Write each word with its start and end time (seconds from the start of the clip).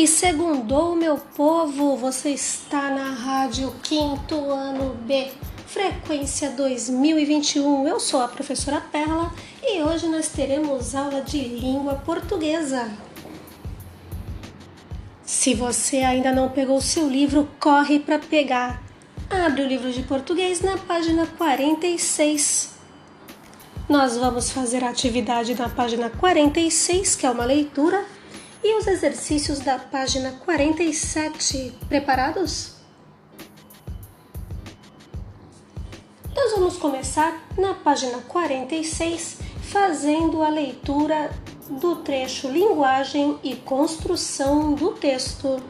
E 0.00 0.06
segundou, 0.06 0.96
meu 0.96 1.18
povo, 1.18 1.94
você 1.94 2.30
está 2.30 2.88
na 2.88 3.10
Rádio 3.10 3.70
Quinto 3.82 4.34
Ano 4.50 4.94
B, 4.94 5.30
frequência 5.66 6.48
2021. 6.52 7.86
Eu 7.86 8.00
sou 8.00 8.22
a 8.22 8.28
professora 8.28 8.80
Perla 8.80 9.30
e 9.62 9.82
hoje 9.82 10.08
nós 10.08 10.30
teremos 10.30 10.94
aula 10.94 11.20
de 11.20 11.42
língua 11.42 11.96
portuguesa. 11.96 12.90
Se 15.22 15.52
você 15.52 15.98
ainda 15.98 16.32
não 16.32 16.48
pegou 16.48 16.78
o 16.78 16.80
seu 16.80 17.06
livro, 17.06 17.46
corre 17.60 17.98
para 17.98 18.18
pegar. 18.18 18.82
Abre 19.28 19.60
o 19.60 19.68
livro 19.68 19.92
de 19.92 20.02
português 20.04 20.62
na 20.62 20.78
página 20.78 21.26
46. 21.26 22.70
Nós 23.86 24.16
vamos 24.16 24.48
fazer 24.48 24.82
a 24.82 24.88
atividade 24.88 25.54
na 25.54 25.68
página 25.68 26.08
46, 26.08 27.16
que 27.16 27.26
é 27.26 27.30
uma 27.30 27.44
leitura 27.44 28.02
e 28.62 28.78
os 28.78 28.86
exercícios 28.86 29.60
da 29.60 29.78
página 29.78 30.32
47. 30.44 31.72
Preparados? 31.88 32.74
Nós 36.34 36.52
vamos 36.52 36.76
começar 36.76 37.42
na 37.56 37.74
página 37.74 38.18
46 38.18 39.38
fazendo 39.62 40.42
a 40.42 40.48
leitura 40.48 41.30
do 41.68 41.96
trecho 41.96 42.48
Linguagem 42.48 43.38
e 43.42 43.54
Construção 43.56 44.74
do 44.74 44.92
texto. 44.92 45.62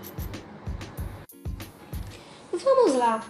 Vamos 2.53 2.95
lá! 2.95 3.23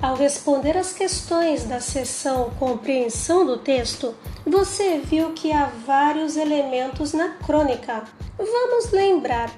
Ao 0.00 0.16
responder 0.16 0.76
as 0.76 0.92
questões 0.92 1.64
da 1.64 1.80
seção 1.80 2.50
Compreensão 2.58 3.46
do 3.46 3.58
texto, 3.58 4.16
você 4.44 4.98
viu 4.98 5.32
que 5.32 5.52
há 5.52 5.66
vários 5.86 6.36
elementos 6.36 7.12
na 7.12 7.28
crônica. 7.34 8.02
Vamos 8.38 8.90
lembrar. 8.90 9.50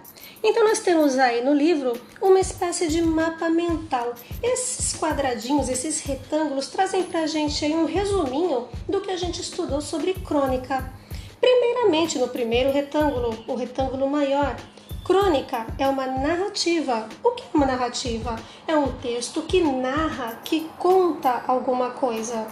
Então, 0.43 0.65
nós 0.65 0.81
temos 0.81 1.19
aí 1.19 1.43
no 1.43 1.55
livro 1.55 1.93
uma 2.21 2.39
espécie 2.39 2.89
de 2.89 3.01
mapa 3.01 3.49
mental. 3.49 4.15
Esses 4.43 4.95
quadradinhos, 4.99 5.69
esses 5.69 6.01
retângulos, 6.01 6.69
trazem 6.69 7.05
para 7.05 7.21
a 7.21 7.27
gente 7.27 7.65
um 7.67 7.87
resuminho 7.87 8.69
do 8.89 9.01
que 9.01 9.11
a 9.11 9.17
gente 9.17 9.41
estudou 9.41 9.81
sobre 9.81 10.15
crônica. 10.15 10.93
Primeiramente, 11.41 12.19
no 12.19 12.29
primeiro 12.29 12.73
retângulo, 12.73 13.43
o 13.47 13.55
retângulo 13.55 14.09
maior, 14.09 14.57
Crônica 15.05 15.67
é 15.79 15.87
uma 15.87 16.07
narrativa. 16.07 17.07
O 17.23 17.33
que 17.33 17.43
é 17.43 17.47
uma 17.53 17.67
narrativa? 17.67 18.37
É 18.67 18.75
um 18.75 18.91
texto 18.91 19.43
que 19.43 19.61
narra, 19.61 20.41
que 20.43 20.67
conta 20.79 21.45
alguma 21.47 21.91
coisa. 21.91 22.47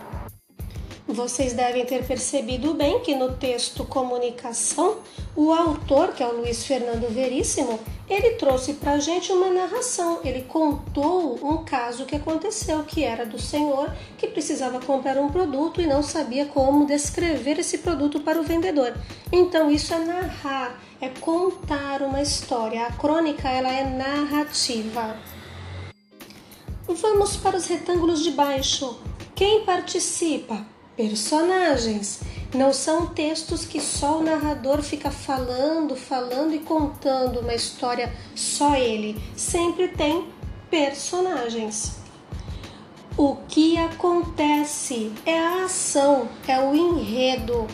Vocês 1.12 1.52
devem 1.52 1.84
ter 1.84 2.06
percebido 2.06 2.72
bem 2.72 3.00
que 3.00 3.14
no 3.14 3.34
texto 3.34 3.84
Comunicação, 3.84 4.96
o 5.36 5.52
autor, 5.52 6.14
que 6.14 6.22
é 6.22 6.26
o 6.26 6.38
Luiz 6.38 6.64
Fernando 6.64 7.06
Veríssimo, 7.12 7.78
ele 8.08 8.30
trouxe 8.36 8.72
para 8.72 8.92
a 8.92 8.98
gente 8.98 9.30
uma 9.30 9.50
narração. 9.50 10.20
Ele 10.24 10.40
contou 10.42 11.38
um 11.46 11.64
caso 11.64 12.06
que 12.06 12.16
aconteceu, 12.16 12.82
que 12.84 13.04
era 13.04 13.26
do 13.26 13.38
senhor 13.38 13.94
que 14.16 14.26
precisava 14.26 14.80
comprar 14.80 15.18
um 15.18 15.30
produto 15.30 15.82
e 15.82 15.86
não 15.86 16.02
sabia 16.02 16.46
como 16.46 16.86
descrever 16.86 17.58
esse 17.58 17.78
produto 17.78 18.20
para 18.20 18.40
o 18.40 18.42
vendedor. 18.42 18.94
Então 19.30 19.70
isso 19.70 19.92
é 19.92 19.98
narrar, 19.98 20.80
é 20.98 21.10
contar 21.10 22.00
uma 22.00 22.22
história. 22.22 22.86
A 22.86 22.92
crônica 22.92 23.50
ela 23.50 23.70
é 23.70 23.84
narrativa. 23.84 25.14
Vamos 26.88 27.36
para 27.36 27.58
os 27.58 27.66
retângulos 27.66 28.22
de 28.24 28.30
baixo. 28.30 28.98
Quem 29.34 29.66
participa? 29.66 30.71
Personagens. 30.96 32.20
Não 32.54 32.70
são 32.72 33.06
textos 33.06 33.64
que 33.64 33.80
só 33.80 34.18
o 34.18 34.22
narrador 34.22 34.82
fica 34.82 35.10
falando, 35.10 35.96
falando 35.96 36.54
e 36.54 36.58
contando 36.58 37.40
uma 37.40 37.54
história 37.54 38.12
só 38.34 38.76
ele. 38.76 39.18
Sempre 39.34 39.88
tem 39.88 40.26
personagens. 40.70 41.96
O 43.16 43.36
que 43.48 43.78
acontece 43.78 45.12
é 45.24 45.38
a 45.38 45.64
ação, 45.64 46.28
é 46.46 46.60
o 46.60 46.74
enredo. 46.74 47.66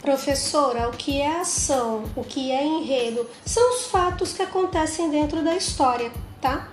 Professora, 0.00 0.88
o 0.88 0.92
que 0.92 1.20
é 1.20 1.40
ação, 1.40 2.04
o 2.16 2.24
que 2.24 2.50
é 2.50 2.64
enredo, 2.64 3.24
são 3.46 3.74
os 3.74 3.86
fatos 3.86 4.32
que 4.32 4.42
acontecem 4.42 5.10
dentro 5.10 5.42
da 5.42 5.54
história, 5.54 6.12
tá? 6.40 6.68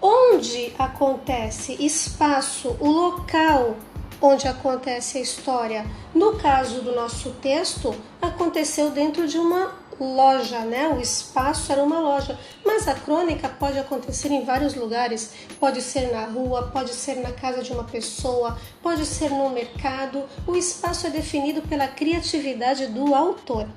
Onde 0.00 0.72
acontece 0.78 1.76
espaço, 1.84 2.76
o 2.80 2.88
local 2.88 3.76
onde 4.20 4.46
acontece 4.46 5.18
a 5.18 5.20
história. 5.20 5.86
No 6.14 6.36
caso 6.36 6.82
do 6.82 6.94
nosso 6.94 7.30
texto, 7.42 7.94
aconteceu 8.20 8.90
dentro 8.90 9.26
de 9.26 9.38
uma 9.38 9.72
loja, 9.98 10.60
né? 10.60 10.88
O 10.88 11.00
espaço 11.00 11.70
era 11.70 11.82
uma 11.82 12.00
loja, 12.00 12.38
mas 12.64 12.88
a 12.88 12.94
crônica 12.94 13.48
pode 13.48 13.78
acontecer 13.78 14.30
em 14.30 14.44
vários 14.44 14.74
lugares. 14.74 15.32
Pode 15.58 15.82
ser 15.82 16.10
na 16.12 16.24
rua, 16.24 16.70
pode 16.72 16.90
ser 16.90 17.16
na 17.16 17.32
casa 17.32 17.62
de 17.62 17.72
uma 17.72 17.84
pessoa, 17.84 18.58
pode 18.82 19.04
ser 19.04 19.30
no 19.30 19.50
mercado. 19.50 20.24
O 20.46 20.56
espaço 20.56 21.06
é 21.06 21.10
definido 21.10 21.62
pela 21.62 21.86
criatividade 21.86 22.86
do 22.86 23.14
autor. 23.14 23.68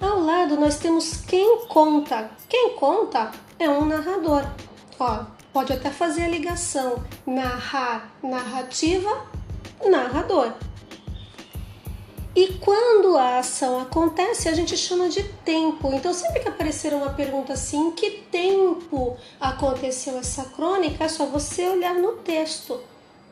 Ao 0.00 0.18
lado 0.18 0.56
nós 0.56 0.78
temos 0.78 1.18
quem 1.26 1.66
conta. 1.66 2.30
Quem 2.48 2.74
conta 2.76 3.30
é 3.58 3.68
um 3.68 3.84
narrador. 3.84 4.46
Ó, 4.98 5.24
pode 5.52 5.72
até 5.72 5.90
fazer 5.90 6.22
a 6.22 6.28
ligação 6.28 7.02
narrar, 7.26 8.10
narrativa, 8.22 9.26
narrador. 9.84 10.52
E 12.34 12.54
quando 12.54 13.16
a 13.16 13.40
ação 13.40 13.80
acontece, 13.80 14.48
a 14.48 14.54
gente 14.54 14.76
chama 14.76 15.08
de 15.08 15.24
tempo. 15.44 15.92
Então, 15.92 16.14
sempre 16.14 16.40
que 16.40 16.48
aparecer 16.48 16.94
uma 16.94 17.10
pergunta 17.10 17.54
assim, 17.54 17.88
em 17.88 17.90
que 17.90 18.22
tempo 18.30 19.16
aconteceu 19.40 20.16
essa 20.16 20.44
crônica, 20.44 21.02
é 21.02 21.08
só 21.08 21.26
você 21.26 21.68
olhar 21.68 21.94
no 21.94 22.12
texto. 22.18 22.80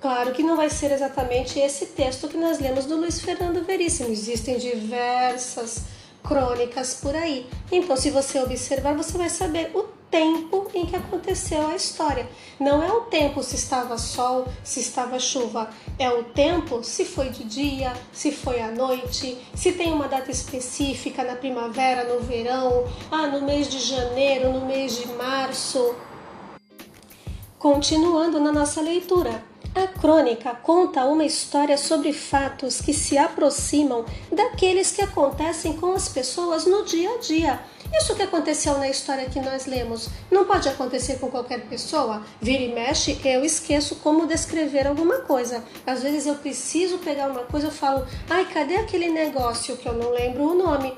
Claro 0.01 0.33
que 0.33 0.43
não 0.43 0.57
vai 0.57 0.69
ser 0.69 0.91
exatamente 0.93 1.59
esse 1.61 1.87
texto 1.87 2.28
que 2.28 2.37
nós 2.37 2.59
lemos 2.59 2.87
do 2.87 2.97
Luiz 2.97 3.21
Fernando 3.21 3.65
Veríssimo. 3.65 4.11
Existem 4.11 4.59
diversas 4.59 5.83
crônicas 6.23 6.95
por 6.95 7.15
aí. 7.15 7.49
Então, 7.71 7.97
se 7.97 8.11
você 8.11 8.41
observar, 8.41 8.95
você 8.95 9.17
vai 9.17 9.28
saber 9.28 9.71
o 9.75 9.97
tempo 10.11 10.69
em 10.75 10.87
que 10.87 10.97
aconteceu 10.97 11.67
a 11.67 11.75
história. 11.75 12.29
Não 12.59 12.83
é 12.83 12.91
o 12.93 13.03
tempo 13.03 13.43
se 13.43 13.57
estava 13.57 13.97
sol, 13.99 14.47
se 14.65 14.81
estava 14.81 15.19
chuva. 15.19 15.71
É 15.99 16.11
o 16.11 16.25
tempo 16.25 16.83
se 16.83 17.05
foi 17.05 17.31
de 17.31 17.45
dia, 17.45 17.93
se 18.13 18.33
foi 18.33 18.61
à 18.61 18.71
noite, 18.71 19.39
se 19.55 19.73
tem 19.73 19.93
uma 19.93 20.09
data 20.09 20.31
específica 20.31 21.23
na 21.25 21.37
primavera, 21.37 22.05
no 22.05 22.21
verão, 22.21 22.87
ah, 23.11 23.27
no 23.27 23.43
mês 23.43 23.69
de 23.69 23.79
janeiro, 23.81 24.53
no 24.53 24.67
mês 24.67 24.97
de 24.97 25.09
março. 25.09 25.95
Continuando 27.59 28.41
na 28.41 28.53
nossa 28.53 28.81
leitura. 28.81 29.47
A 29.78 29.87
crônica 29.87 30.53
conta 30.56 31.05
uma 31.05 31.25
história 31.25 31.78
sobre 31.78 32.12
fatos 32.12 32.81
que 32.81 32.93
se 32.93 33.16
aproximam 33.16 34.05
daqueles 34.33 34.91
que 34.91 35.00
acontecem 35.00 35.75
com 35.75 35.93
as 35.93 36.09
pessoas 36.09 36.66
no 36.66 36.84
dia 36.84 37.15
a 37.15 37.19
dia. 37.19 37.61
Isso 37.97 38.16
que 38.16 38.22
aconteceu 38.25 38.77
na 38.77 38.89
história 38.89 39.31
que 39.31 39.41
nós 39.41 39.66
lemos 39.66 40.09
não 40.33 40.44
pode 40.44 40.69
acontecer 40.69 41.21
com 41.21 41.31
qualquer 41.31 41.61
pessoa. 41.69 42.25
Vira 42.41 42.65
e 42.65 42.75
mexe, 42.75 43.21
eu 43.25 43.44
esqueço 43.44 43.94
como 44.03 44.27
descrever 44.27 44.84
alguma 44.89 45.19
coisa. 45.19 45.62
Às 45.87 46.03
vezes 46.03 46.27
eu 46.27 46.34
preciso 46.34 46.99
pegar 46.99 47.31
uma 47.31 47.45
coisa, 47.45 47.69
eu 47.69 47.72
falo, 47.72 48.05
ai, 48.28 48.47
cadê 48.47 48.75
aquele 48.75 49.09
negócio 49.09 49.77
que 49.77 49.89
eu 49.89 49.93
não 49.93 50.10
lembro 50.10 50.43
o 50.43 50.55
nome? 50.56 50.93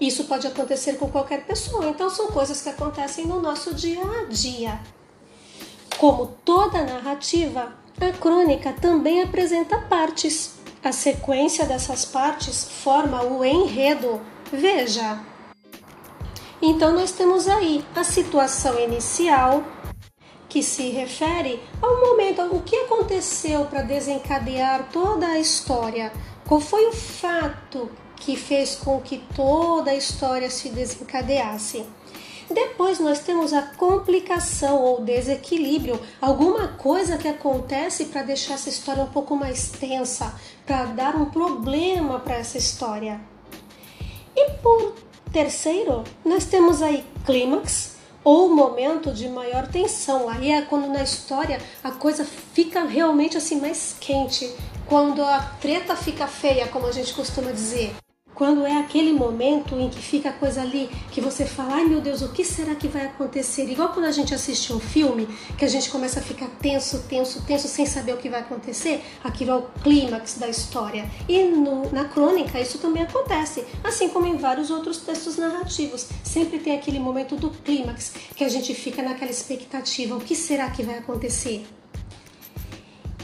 Isso 0.00 0.24
pode 0.24 0.48
acontecer 0.48 0.94
com 0.94 1.08
qualquer 1.08 1.46
pessoa, 1.46 1.86
então 1.86 2.10
são 2.10 2.26
coisas 2.26 2.60
que 2.60 2.70
acontecem 2.70 3.24
no 3.24 3.40
nosso 3.40 3.72
dia 3.72 4.02
a 4.02 4.24
dia. 4.24 4.80
Como 5.96 6.26
toda 6.44 6.82
narrativa, 6.82 7.85
a 8.00 8.12
crônica 8.12 8.72
também 8.72 9.22
apresenta 9.22 9.78
partes. 9.78 10.54
A 10.84 10.92
sequência 10.92 11.64
dessas 11.64 12.04
partes 12.04 12.64
forma 12.64 13.22
o 13.22 13.44
enredo. 13.44 14.20
Veja. 14.52 15.18
Então 16.60 16.92
nós 16.92 17.12
temos 17.12 17.48
aí 17.48 17.84
a 17.94 18.04
situação 18.04 18.78
inicial, 18.78 19.64
que 20.48 20.62
se 20.62 20.90
refere 20.90 21.60
ao 21.82 22.00
momento, 22.00 22.42
o 22.54 22.62
que 22.62 22.76
aconteceu 22.76 23.64
para 23.66 23.82
desencadear 23.82 24.88
toda 24.92 25.26
a 25.26 25.38
história, 25.38 26.12
qual 26.46 26.60
foi 26.60 26.86
o 26.86 26.92
fato 26.92 27.90
que 28.16 28.36
fez 28.36 28.76
com 28.76 29.00
que 29.00 29.18
toda 29.34 29.90
a 29.90 29.94
história 29.94 30.48
se 30.48 30.70
desencadeasse. 30.70 31.84
Depois 32.50 33.00
nós 33.00 33.18
temos 33.20 33.52
a 33.52 33.62
complicação 33.62 34.80
ou 34.80 35.02
desequilíbrio, 35.02 36.00
alguma 36.20 36.68
coisa 36.68 37.18
que 37.18 37.26
acontece 37.26 38.06
para 38.06 38.22
deixar 38.22 38.54
essa 38.54 38.68
história 38.68 39.02
um 39.02 39.08
pouco 39.08 39.34
mais 39.36 39.70
tensa, 39.70 40.32
para 40.64 40.84
dar 40.84 41.16
um 41.16 41.26
problema 41.26 42.20
para 42.20 42.36
essa 42.36 42.56
história. 42.56 43.20
E 44.36 44.50
por 44.62 44.94
terceiro, 45.32 46.04
nós 46.24 46.44
temos 46.44 46.82
aí 46.82 47.04
clímax 47.24 47.96
ou 48.22 48.48
momento 48.54 49.12
de 49.12 49.28
maior 49.28 49.66
tensão. 49.68 50.28
Aí 50.28 50.50
é 50.50 50.62
quando 50.62 50.88
na 50.88 51.02
história 51.02 51.60
a 51.82 51.90
coisa 51.90 52.24
fica 52.24 52.84
realmente 52.84 53.36
assim 53.36 53.60
mais 53.60 53.96
quente, 54.00 54.52
quando 54.86 55.22
a 55.22 55.40
treta 55.60 55.96
fica 55.96 56.26
feia, 56.26 56.68
como 56.68 56.86
a 56.86 56.92
gente 56.92 57.12
costuma 57.12 57.50
dizer. 57.50 57.94
Quando 58.36 58.66
é 58.66 58.78
aquele 58.78 59.14
momento 59.14 59.74
em 59.80 59.88
que 59.88 59.98
fica 59.98 60.28
a 60.28 60.32
coisa 60.32 60.60
ali 60.60 60.90
que 61.10 61.22
você 61.22 61.46
fala, 61.46 61.76
ai 61.76 61.84
meu 61.86 62.02
Deus, 62.02 62.20
o 62.20 62.28
que 62.28 62.44
será 62.44 62.74
que 62.74 62.86
vai 62.86 63.06
acontecer? 63.06 63.68
Igual 63.68 63.88
quando 63.94 64.04
a 64.04 64.12
gente 64.12 64.34
assiste 64.34 64.74
um 64.74 64.78
filme, 64.78 65.26
que 65.56 65.64
a 65.64 65.68
gente 65.68 65.90
começa 65.90 66.20
a 66.20 66.22
ficar 66.22 66.48
tenso, 66.60 67.02
tenso, 67.08 67.42
tenso, 67.46 67.66
sem 67.66 67.86
saber 67.86 68.12
o 68.12 68.18
que 68.18 68.28
vai 68.28 68.40
acontecer, 68.40 69.02
aquilo 69.24 69.50
é 69.50 69.54
o 69.56 69.62
clímax 69.82 70.36
da 70.38 70.48
história. 70.48 71.10
E 71.26 71.44
no, 71.44 71.90
na 71.90 72.04
crônica 72.04 72.60
isso 72.60 72.78
também 72.78 73.04
acontece, 73.04 73.64
assim 73.82 74.10
como 74.10 74.26
em 74.26 74.36
vários 74.36 74.70
outros 74.70 74.98
textos 74.98 75.38
narrativos. 75.38 76.06
Sempre 76.22 76.58
tem 76.58 76.76
aquele 76.76 76.98
momento 76.98 77.36
do 77.36 77.48
clímax, 77.48 78.12
que 78.36 78.44
a 78.44 78.48
gente 78.50 78.74
fica 78.74 79.02
naquela 79.02 79.30
expectativa, 79.30 80.14
o 80.14 80.20
que 80.20 80.36
será 80.36 80.70
que 80.70 80.82
vai 80.82 80.98
acontecer? 80.98 81.66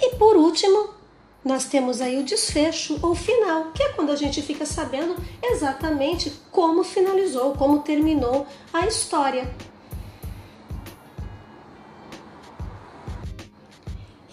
E 0.00 0.14
por 0.16 0.36
último, 0.38 1.01
nós 1.44 1.64
temos 1.64 2.00
aí 2.00 2.20
o 2.20 2.24
desfecho 2.24 2.98
ou 3.02 3.14
final, 3.14 3.72
que 3.72 3.82
é 3.82 3.88
quando 3.90 4.10
a 4.10 4.16
gente 4.16 4.40
fica 4.42 4.64
sabendo 4.64 5.16
exatamente 5.42 6.32
como 6.50 6.84
finalizou, 6.84 7.54
como 7.54 7.80
terminou 7.80 8.46
a 8.72 8.86
história. 8.86 9.52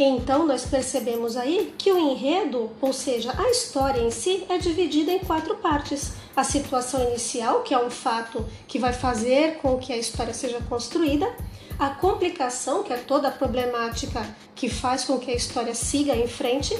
Então 0.02 0.46
nós 0.46 0.66
percebemos 0.66 1.36
aí 1.36 1.74
que 1.78 1.92
o 1.92 1.98
enredo, 1.98 2.72
ou 2.80 2.94
seja, 2.94 3.34
a 3.38 3.50
história 3.50 4.00
em 4.00 4.12
si, 4.12 4.46
é 4.48 4.58
dividida 4.58 5.12
em 5.12 5.20
quatro 5.20 5.56
partes. 5.56 6.14
A 6.36 6.44
situação 6.44 7.04
inicial, 7.10 7.64
que 7.64 7.74
é 7.74 7.86
um 7.86 7.90
fato 7.90 8.46
que 8.66 8.80
vai 8.80 8.94
fazer 8.94 9.58
com 9.58 9.78
que 9.78 9.92
a 9.92 9.98
história 9.98 10.34
seja 10.34 10.62
construída, 10.70 11.30
a 11.78 11.90
complicação, 11.90 12.82
que 12.82 12.94
é 12.94 12.98
toda 12.98 13.28
a 13.28 13.32
problemática 13.32 14.26
que 14.56 14.70
faz 14.70 15.04
com 15.04 15.18
que 15.18 15.32
a 15.32 15.36
história 15.36 15.76
siga 15.76 16.16
em 16.16 16.28
frente, 16.28 16.78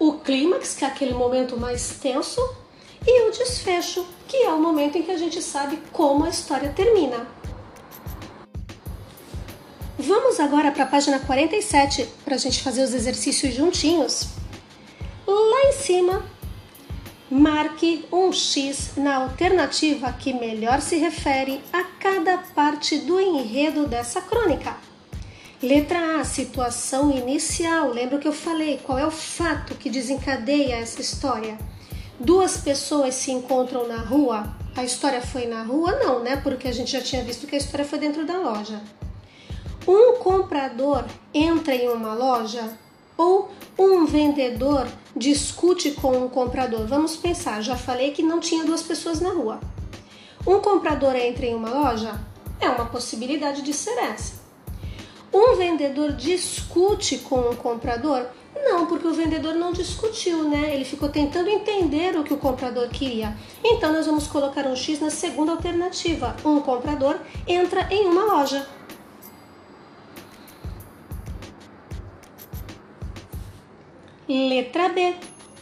o 0.00 0.14
clímax, 0.14 0.74
que 0.74 0.84
é 0.84 0.88
aquele 0.88 1.12
momento 1.12 1.60
mais 1.60 1.98
tenso, 2.00 2.40
e 3.06 3.28
o 3.28 3.30
desfecho, 3.30 4.04
que 4.26 4.38
é 4.38 4.50
o 4.50 4.58
momento 4.58 4.96
em 4.96 5.02
que 5.02 5.10
a 5.10 5.18
gente 5.18 5.42
sabe 5.42 5.78
como 5.92 6.24
a 6.24 6.30
história 6.30 6.70
termina. 6.70 7.26
Vamos 9.98 10.40
agora 10.40 10.72
para 10.72 10.84
a 10.84 10.86
página 10.86 11.18
47 11.18 12.08
para 12.24 12.34
a 12.34 12.38
gente 12.38 12.62
fazer 12.62 12.82
os 12.82 12.94
exercícios 12.94 13.54
juntinhos. 13.54 14.28
Lá 15.26 15.64
em 15.68 15.72
cima, 15.72 16.24
marque 17.30 18.06
um 18.10 18.32
X 18.32 18.92
na 18.96 19.16
alternativa 19.16 20.10
que 20.14 20.32
melhor 20.32 20.80
se 20.80 20.96
refere 20.96 21.62
a 21.70 21.84
cada 21.84 22.38
parte 22.38 22.98
do 23.00 23.20
enredo 23.20 23.86
dessa 23.86 24.22
crônica. 24.22 24.74
Letra 25.62 26.18
A, 26.18 26.24
situação 26.24 27.10
inicial. 27.10 27.90
Lembra 27.90 28.18
que 28.18 28.26
eu 28.26 28.32
falei? 28.32 28.80
Qual 28.82 28.98
é 28.98 29.06
o 29.06 29.10
fato 29.10 29.74
que 29.74 29.90
desencadeia 29.90 30.76
essa 30.76 31.02
história? 31.02 31.58
Duas 32.18 32.56
pessoas 32.56 33.14
se 33.14 33.30
encontram 33.30 33.86
na 33.86 33.98
rua. 33.98 34.56
A 34.74 34.82
história 34.82 35.20
foi 35.20 35.44
na 35.46 35.62
rua? 35.62 35.92
Não, 36.02 36.22
né? 36.22 36.36
Porque 36.36 36.66
a 36.66 36.72
gente 36.72 36.90
já 36.90 37.02
tinha 37.02 37.22
visto 37.22 37.46
que 37.46 37.54
a 37.54 37.58
história 37.58 37.84
foi 37.84 37.98
dentro 37.98 38.24
da 38.24 38.38
loja. 38.38 38.80
Um 39.86 40.14
comprador 40.16 41.04
entra 41.34 41.74
em 41.74 41.90
uma 41.90 42.14
loja 42.14 42.78
ou 43.14 43.50
um 43.78 44.06
vendedor 44.06 44.88
discute 45.14 45.90
com 45.90 46.24
um 46.24 46.28
comprador. 46.30 46.86
Vamos 46.86 47.16
pensar, 47.16 47.60
já 47.60 47.76
falei 47.76 48.12
que 48.12 48.22
não 48.22 48.40
tinha 48.40 48.64
duas 48.64 48.82
pessoas 48.82 49.20
na 49.20 49.28
rua. 49.28 49.60
Um 50.46 50.58
comprador 50.60 51.14
entra 51.16 51.44
em 51.44 51.54
uma 51.54 51.68
loja? 51.68 52.18
É 52.58 52.70
uma 52.70 52.86
possibilidade 52.86 53.60
de 53.60 53.74
ser 53.74 53.98
essa. 53.98 54.39
Um 55.32 55.56
vendedor 55.56 56.12
discute 56.12 57.18
com 57.18 57.50
um 57.50 57.56
comprador? 57.56 58.26
Não, 58.54 58.86
porque 58.86 59.06
o 59.06 59.14
vendedor 59.14 59.54
não 59.54 59.72
discutiu, 59.72 60.48
né? 60.48 60.74
Ele 60.74 60.84
ficou 60.84 61.08
tentando 61.08 61.48
entender 61.48 62.18
o 62.18 62.24
que 62.24 62.34
o 62.34 62.36
comprador 62.36 62.88
queria. 62.88 63.36
Então 63.64 63.92
nós 63.92 64.06
vamos 64.06 64.26
colocar 64.26 64.66
um 64.66 64.74
X 64.74 65.00
na 65.00 65.10
segunda 65.10 65.52
alternativa. 65.52 66.36
Um 66.44 66.60
comprador 66.60 67.18
entra 67.46 67.86
em 67.90 68.06
uma 68.06 68.24
loja. 68.24 68.66
Letra 74.28 74.88
B. 74.88 75.14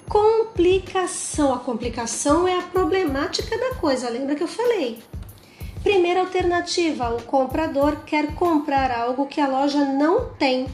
Complicação. 0.08 1.54
A 1.54 1.58
complicação 1.58 2.48
é 2.48 2.58
a 2.58 2.62
problemática 2.62 3.56
da 3.56 3.74
coisa, 3.74 4.08
lembra 4.08 4.34
que 4.34 4.42
eu 4.42 4.48
falei? 4.48 5.02
Primeira 5.82 6.20
alternativa: 6.20 7.14
o 7.14 7.22
comprador 7.22 8.04
quer 8.04 8.34
comprar 8.34 8.90
algo 8.90 9.26
que 9.26 9.40
a 9.40 9.46
loja 9.46 9.84
não 9.84 10.30
tem. 10.34 10.66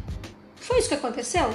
Foi 0.57 0.79
isso 0.79 0.89
que 0.89 0.95
aconteceu? 0.95 1.51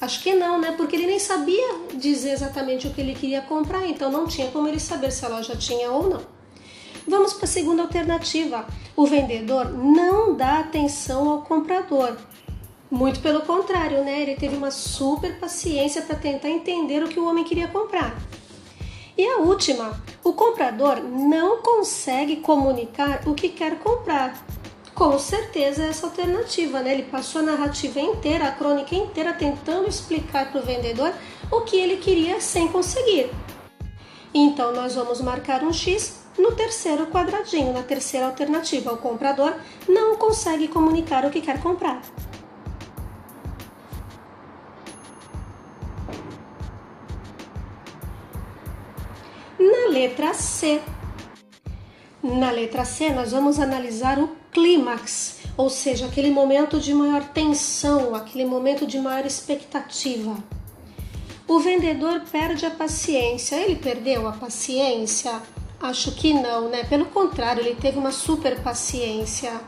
Acho 0.00 0.22
que 0.22 0.34
não, 0.34 0.58
né? 0.60 0.72
Porque 0.76 0.96
ele 0.96 1.06
nem 1.06 1.18
sabia 1.18 1.74
dizer 1.94 2.32
exatamente 2.32 2.86
o 2.86 2.90
que 2.90 3.00
ele 3.00 3.14
queria 3.14 3.42
comprar, 3.42 3.86
então 3.86 4.10
não 4.10 4.26
tinha 4.26 4.50
como 4.50 4.66
ele 4.66 4.80
saber 4.80 5.12
se 5.12 5.24
a 5.24 5.28
loja 5.28 5.54
tinha 5.54 5.90
ou 5.90 6.08
não. 6.08 6.22
Vamos 7.06 7.32
para 7.32 7.44
a 7.44 7.48
segunda 7.48 7.82
alternativa: 7.82 8.66
o 8.96 9.06
vendedor 9.06 9.72
não 9.72 10.34
dá 10.34 10.60
atenção 10.60 11.28
ao 11.28 11.42
comprador. 11.42 12.16
Muito 12.90 13.20
pelo 13.20 13.42
contrário, 13.42 14.02
né? 14.02 14.20
Ele 14.22 14.34
teve 14.34 14.56
uma 14.56 14.70
super 14.70 15.38
paciência 15.38 16.02
para 16.02 16.16
tentar 16.16 16.48
entender 16.48 17.02
o 17.04 17.08
que 17.08 17.20
o 17.20 17.28
homem 17.28 17.44
queria 17.44 17.68
comprar. 17.68 18.16
E 19.20 19.26
a 19.26 19.36
última, 19.36 20.02
o 20.24 20.32
comprador 20.32 21.02
não 21.02 21.58
consegue 21.58 22.36
comunicar 22.36 23.20
o 23.28 23.34
que 23.34 23.50
quer 23.50 23.78
comprar. 23.78 24.34
Com 24.94 25.18
certeza 25.18 25.84
essa 25.84 26.06
alternativa, 26.06 26.80
né? 26.80 26.94
Ele 26.94 27.02
passou 27.02 27.42
a 27.42 27.44
narrativa 27.44 28.00
inteira, 28.00 28.46
a 28.46 28.50
crônica 28.50 28.94
inteira 28.94 29.34
tentando 29.34 29.86
explicar 29.86 30.50
para 30.50 30.62
o 30.62 30.64
vendedor 30.64 31.12
o 31.52 31.60
que 31.60 31.76
ele 31.76 31.98
queria 31.98 32.40
sem 32.40 32.68
conseguir. 32.68 33.30
Então 34.32 34.72
nós 34.72 34.94
vamos 34.94 35.20
marcar 35.20 35.62
um 35.62 35.70
X 35.70 36.20
no 36.38 36.52
terceiro 36.52 37.06
quadradinho, 37.08 37.74
na 37.74 37.82
terceira 37.82 38.24
alternativa. 38.24 38.90
O 38.90 38.96
comprador 38.96 39.52
não 39.86 40.16
consegue 40.16 40.66
comunicar 40.66 41.26
o 41.26 41.30
que 41.30 41.42
quer 41.42 41.60
comprar. 41.60 42.00
Na 49.60 49.92
letra 49.92 50.32
C. 50.32 50.80
Na 52.22 52.50
letra 52.50 52.84
C, 52.84 53.10
nós 53.10 53.32
vamos 53.32 53.58
analisar 53.60 54.18
o 54.18 54.34
clímax, 54.50 55.40
ou 55.56 55.68
seja, 55.68 56.06
aquele 56.06 56.30
momento 56.30 56.80
de 56.80 56.94
maior 56.94 57.22
tensão, 57.28 58.14
aquele 58.14 58.46
momento 58.46 58.86
de 58.86 58.98
maior 58.98 59.26
expectativa. 59.26 60.36
O 61.46 61.58
vendedor 61.58 62.22
perde 62.30 62.64
a 62.64 62.70
paciência. 62.70 63.56
Ele 63.56 63.76
perdeu 63.76 64.28
a 64.28 64.32
paciência? 64.32 65.42
Acho 65.80 66.12
que 66.12 66.32
não, 66.32 66.68
né? 66.68 66.84
Pelo 66.84 67.06
contrário, 67.06 67.60
ele 67.60 67.74
teve 67.74 67.98
uma 67.98 68.12
super 68.12 68.60
paciência. 68.62 69.60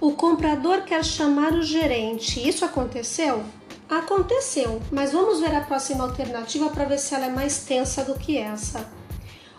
O 0.00 0.12
comprador 0.12 0.82
quer 0.82 1.04
chamar 1.04 1.52
o 1.52 1.62
gerente. 1.62 2.46
Isso 2.48 2.64
aconteceu? 2.64 3.44
Aconteceu, 3.90 4.80
mas 4.92 5.10
vamos 5.10 5.40
ver 5.40 5.52
a 5.52 5.62
próxima 5.62 6.04
alternativa 6.04 6.70
para 6.70 6.84
ver 6.84 6.96
se 6.96 7.12
ela 7.12 7.26
é 7.26 7.28
mais 7.28 7.64
tensa 7.64 8.04
do 8.04 8.14
que 8.14 8.38
essa. 8.38 8.88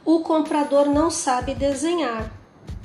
O 0.06 0.22
comprador 0.22 0.86
não 0.86 1.12
sabe 1.12 1.54
desenhar. 1.54 2.32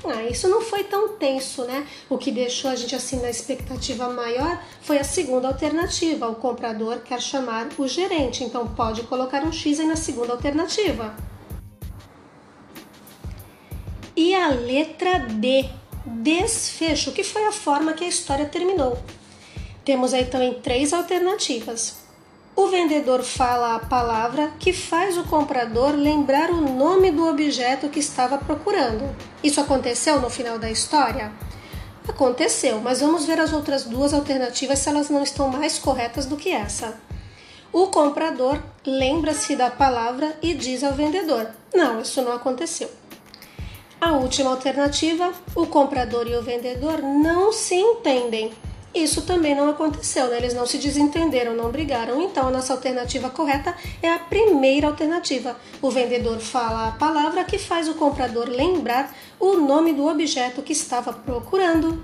Ah, 0.04 0.24
isso 0.24 0.48
não 0.48 0.60
foi 0.60 0.82
tão 0.82 1.10
tenso, 1.10 1.64
né? 1.64 1.86
O 2.10 2.18
que 2.18 2.32
deixou 2.32 2.68
a 2.68 2.74
gente 2.74 2.96
assim 2.96 3.20
na 3.20 3.30
expectativa 3.30 4.08
maior 4.08 4.60
foi 4.82 4.98
a 4.98 5.04
segunda 5.04 5.46
alternativa. 5.46 6.28
O 6.28 6.34
comprador 6.34 6.98
quer 6.98 7.20
chamar 7.20 7.68
o 7.78 7.86
gerente, 7.86 8.42
então 8.42 8.66
pode 8.66 9.04
colocar 9.04 9.44
um 9.44 9.52
X 9.52 9.78
aí 9.78 9.86
na 9.86 9.96
segunda 9.96 10.32
alternativa. 10.32 11.14
E 14.16 14.34
a 14.34 14.48
letra 14.48 15.20
D, 15.20 15.68
desfecho, 16.04 17.12
que 17.12 17.22
foi 17.22 17.44
a 17.46 17.52
forma 17.52 17.92
que 17.92 18.02
a 18.02 18.08
história 18.08 18.46
terminou. 18.46 18.98
Temos 19.86 20.12
aí 20.12 20.24
também 20.24 20.52
três 20.54 20.92
alternativas. 20.92 21.98
O 22.56 22.66
vendedor 22.66 23.22
fala 23.22 23.76
a 23.76 23.78
palavra 23.78 24.50
que 24.58 24.72
faz 24.72 25.16
o 25.16 25.22
comprador 25.22 25.94
lembrar 25.94 26.50
o 26.50 26.60
nome 26.60 27.12
do 27.12 27.24
objeto 27.24 27.88
que 27.88 28.00
estava 28.00 28.36
procurando. 28.36 29.14
Isso 29.44 29.60
aconteceu 29.60 30.20
no 30.20 30.28
final 30.28 30.58
da 30.58 30.68
história? 30.68 31.30
Aconteceu, 32.08 32.80
mas 32.80 33.00
vamos 33.00 33.26
ver 33.26 33.38
as 33.38 33.52
outras 33.52 33.84
duas 33.84 34.12
alternativas 34.12 34.80
se 34.80 34.88
elas 34.88 35.08
não 35.08 35.22
estão 35.22 35.48
mais 35.48 35.78
corretas 35.78 36.26
do 36.26 36.36
que 36.36 36.50
essa. 36.50 37.00
O 37.72 37.86
comprador 37.86 38.60
lembra-se 38.84 39.54
da 39.54 39.70
palavra 39.70 40.36
e 40.42 40.52
diz 40.52 40.82
ao 40.82 40.94
vendedor: 40.94 41.48
Não, 41.72 42.00
isso 42.00 42.20
não 42.22 42.32
aconteceu. 42.32 42.90
A 44.00 44.14
última 44.14 44.50
alternativa: 44.50 45.32
o 45.54 45.64
comprador 45.68 46.26
e 46.26 46.34
o 46.34 46.42
vendedor 46.42 47.00
não 47.02 47.52
se 47.52 47.76
entendem 47.76 48.50
isso 49.02 49.22
também 49.22 49.54
não 49.54 49.68
aconteceu, 49.68 50.28
né? 50.28 50.38
eles 50.38 50.54
não 50.54 50.66
se 50.66 50.78
desentenderam, 50.78 51.54
não 51.54 51.70
brigaram. 51.70 52.20
Então, 52.22 52.48
a 52.48 52.50
nossa 52.50 52.72
alternativa 52.72 53.28
correta 53.30 53.74
é 54.02 54.10
a 54.10 54.18
primeira 54.18 54.86
alternativa. 54.86 55.56
O 55.82 55.90
vendedor 55.90 56.38
fala 56.38 56.88
a 56.88 56.92
palavra 56.92 57.44
que 57.44 57.58
faz 57.58 57.88
o 57.88 57.94
comprador 57.94 58.48
lembrar 58.48 59.14
o 59.38 59.56
nome 59.56 59.92
do 59.92 60.06
objeto 60.06 60.62
que 60.62 60.72
estava 60.72 61.12
procurando. 61.12 62.02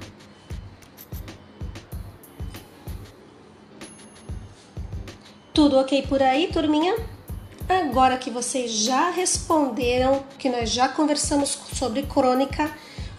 Tudo 5.54 5.78
ok 5.78 6.02
por 6.06 6.22
aí, 6.22 6.48
turminha? 6.52 6.96
Agora 7.68 8.16
que 8.16 8.30
vocês 8.30 8.70
já 8.70 9.10
responderam, 9.10 10.24
que 10.38 10.48
nós 10.48 10.70
já 10.70 10.88
conversamos 10.88 11.58
sobre 11.72 12.02
crônica, 12.02 12.70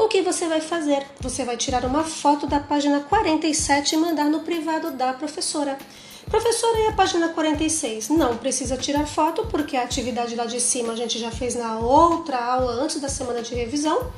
o 0.04 0.08
que 0.08 0.22
você 0.22 0.48
vai 0.48 0.60
fazer? 0.60 1.06
Você 1.22 1.46
vai 1.46 1.56
tirar 1.56 1.86
uma 1.86 2.04
foto 2.04 2.46
da 2.46 2.60
página 2.60 3.00
47 3.00 3.96
e 3.96 3.98
mandar 3.98 4.26
no 4.26 4.42
privado 4.42 4.92
da 4.92 5.14
professora. 5.14 5.78
Professora, 6.30 6.80
e 6.80 6.88
a 6.88 6.92
página 6.92 7.30
46? 7.30 8.10
Não 8.10 8.38
precisa 8.38 8.76
tirar 8.76 9.06
foto, 9.06 9.46
porque 9.48 9.78
a 9.78 9.84
atividade 9.84 10.36
lá 10.36 10.46
de 10.46 10.60
cima 10.60 10.94
a 10.94 10.96
gente 10.96 11.18
já 11.18 11.32
fez 11.32 11.56
na 11.56 11.80
outra 11.80 12.38
aula 12.38 12.74
antes 12.74 13.00
da 13.00 13.08
semana 13.08 13.42
de 13.42 13.56
revisão. 13.56 14.12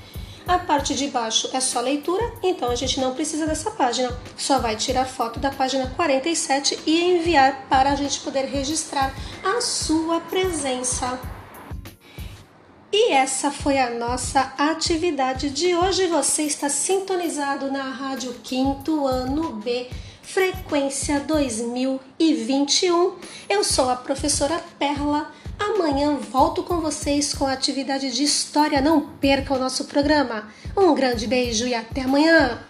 A 0.47 0.59
parte 0.59 0.93
de 0.95 1.07
baixo 1.07 1.49
é 1.53 1.59
só 1.59 1.81
leitura, 1.81 2.33
então 2.43 2.69
a 2.69 2.75
gente 2.75 2.99
não 2.99 3.13
precisa 3.13 3.45
dessa 3.45 3.71
página. 3.71 4.15
Só 4.37 4.59
vai 4.59 4.75
tirar 4.75 5.05
foto 5.05 5.39
da 5.39 5.51
página 5.51 5.87
47 5.95 6.79
e 6.85 7.03
enviar 7.03 7.65
para 7.67 7.91
a 7.91 7.95
gente 7.95 8.19
poder 8.21 8.45
registrar 8.45 9.13
a 9.43 9.61
sua 9.61 10.19
presença. 10.21 11.34
E 12.97 13.11
essa 13.11 13.51
foi 13.51 13.77
a 13.77 13.89
nossa 13.89 14.53
atividade 14.57 15.49
de 15.49 15.75
hoje. 15.75 16.07
Você 16.07 16.43
está 16.43 16.69
sintonizado 16.69 17.69
na 17.69 17.83
Rádio 17.91 18.33
Quinto 18.41 19.05
Ano 19.05 19.51
B, 19.51 19.89
frequência 20.21 21.19
2021. 21.19 23.15
Eu 23.49 23.65
sou 23.65 23.89
a 23.89 23.97
professora 23.97 24.63
Perla 24.79 25.29
Amanhã 25.59 26.15
volto 26.15 26.63
com 26.63 26.79
vocês 26.79 27.33
com 27.33 27.45
a 27.45 27.51
atividade 27.51 28.09
de 28.11 28.23
história. 28.23 28.79
Não 28.79 29.01
perca 29.01 29.53
o 29.53 29.59
nosso 29.59 29.83
programa. 29.85 30.47
Um 30.77 30.95
grande 30.95 31.27
beijo 31.27 31.67
e 31.67 31.75
até 31.75 32.01
amanhã! 32.01 32.61